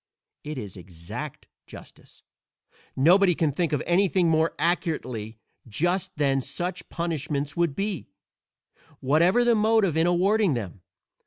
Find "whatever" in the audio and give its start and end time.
8.99-9.43